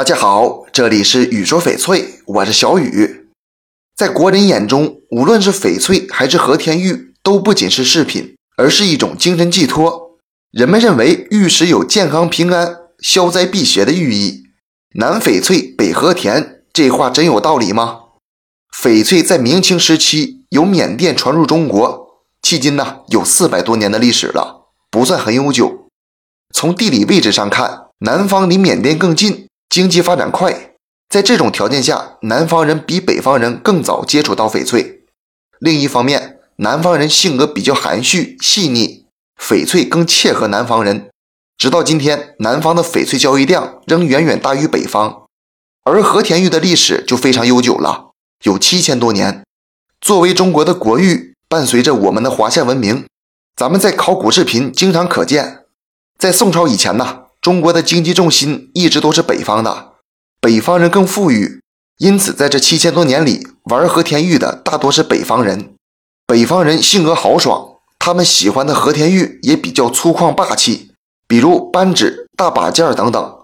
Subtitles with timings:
[0.00, 3.26] 大家好，这里是雨说翡翠，我是小雨。
[3.94, 10.16] 在国人眼中，无论是翡翠还是和田玉，都不仅是饰品，而是一种精神寄托。
[10.52, 14.44] 人们认为玉石有健康平安、消灾避邪的寓意。
[14.94, 17.98] 南翡翠，北和田，这话真有道理吗？
[18.74, 25.88] 翡翠在明清时期由缅甸传入中国，迄今呢有四百多年的历史了，不算很悠久。
[26.54, 29.48] 从地理位置上看，南方离缅甸更近。
[29.70, 30.72] 经济发展快，
[31.08, 35.04] 在这种条件下，南方人比北方人更早接触到翡翠。
[35.60, 39.06] 另一方面，南方人性格比较含蓄细腻，
[39.40, 41.08] 翡翠更切合南方人。
[41.56, 45.26] 直到今天，南方的翡翠交易量仍远远大于北方。
[45.84, 48.10] 而和田玉的历史就非常悠久了，
[48.42, 49.44] 有七千多年。
[50.00, 53.06] 作为中国的国玉，伴随着我们的华夏文明，
[53.54, 55.66] 咱们在考古视频经常可见。
[56.18, 57.29] 在宋朝以前呢。
[57.40, 59.92] 中国的经济重心一直都是北方的，
[60.40, 61.62] 北方人更富裕，
[61.96, 65.74] 因此在这七千多年里，玩和田玉的大多是北方人。
[66.26, 70.92] 北方人性格豪爽，他们喜欢的和田玉也比较粗犷霸气，
[71.26, 73.38] 比如扳指、大把件等等。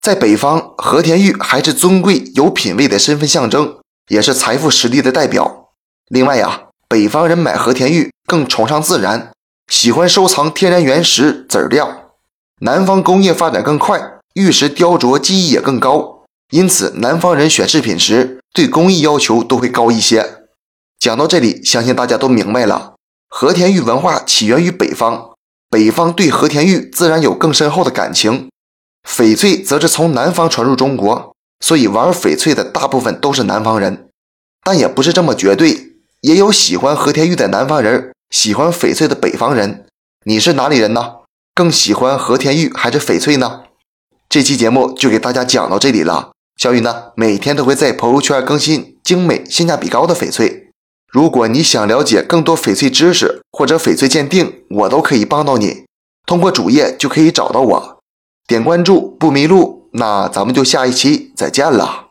[0.00, 5.70] 在北方，和田玉还是尊贵有品位的身份象征，也是财富实力的代表。
[6.08, 9.32] 另外呀，北方人买和田玉更崇尚自然，
[9.66, 12.01] 喜欢收藏天然原石籽料。
[12.64, 14.00] 南方工业发展更快，
[14.34, 20.44] 玉石雕琢技艺也更高，因此南方人选饰品时对工艺要求都会高一些。
[20.96, 22.94] 讲到这里，相信大家都明白了，
[23.28, 25.30] 和田玉文化起源于北方，
[25.68, 28.48] 北方对和田玉自然有更深厚的感情。
[29.04, 34.06] 翡翠则是从南方传入中国，所以玩翡翠的大部分都是南方人，
[34.62, 39.84] 但也不是这么绝对，也有喜欢和田玉的南方人，喜欢翡翠的北方人。
[40.24, 41.14] 你是哪里人呢？
[41.54, 43.64] 更喜欢和田玉还是翡翠呢？
[44.28, 46.32] 这期节目就给大家讲到这里了。
[46.56, 50.70] 小雨呢，每天都会在朋友圈更新精美、性价比高的翡翠。
[51.12, 55.84] 如果你想了解更多翡翠知识或者翡翠鉴定，我都可以帮到你。
[56.24, 57.98] 通过主页就可以找到我，
[58.46, 59.90] 点关注不迷路。
[59.92, 62.01] 那咱们就下一期再见了。